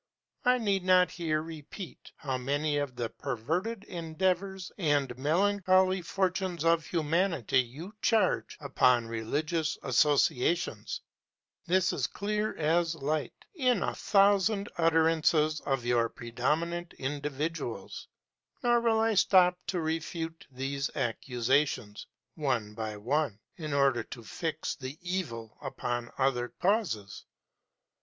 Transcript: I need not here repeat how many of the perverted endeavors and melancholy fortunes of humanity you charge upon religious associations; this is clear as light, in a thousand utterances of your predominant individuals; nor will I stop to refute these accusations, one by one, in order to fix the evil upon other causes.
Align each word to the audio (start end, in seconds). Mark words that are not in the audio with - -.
I 0.43 0.57
need 0.57 0.83
not 0.83 1.11
here 1.11 1.43
repeat 1.43 2.11
how 2.15 2.39
many 2.39 2.77
of 2.77 2.95
the 2.95 3.07
perverted 3.09 3.83
endeavors 3.83 4.71
and 4.79 5.15
melancholy 5.15 6.01
fortunes 6.01 6.65
of 6.65 6.87
humanity 6.87 7.59
you 7.59 7.93
charge 8.01 8.57
upon 8.59 9.05
religious 9.05 9.77
associations; 9.83 11.01
this 11.67 11.93
is 11.93 12.07
clear 12.07 12.57
as 12.57 12.95
light, 12.95 13.45
in 13.53 13.83
a 13.83 13.93
thousand 13.93 14.69
utterances 14.75 15.59
of 15.67 15.85
your 15.85 16.09
predominant 16.09 16.93
individuals; 16.95 18.07
nor 18.63 18.81
will 18.81 18.99
I 18.99 19.13
stop 19.13 19.59
to 19.67 19.79
refute 19.79 20.47
these 20.49 20.89
accusations, 20.95 22.07
one 22.33 22.73
by 22.73 22.97
one, 22.97 23.39
in 23.55 23.71
order 23.71 24.01
to 24.01 24.23
fix 24.23 24.73
the 24.73 24.97
evil 25.03 25.59
upon 25.61 26.09
other 26.17 26.47
causes. 26.59 27.23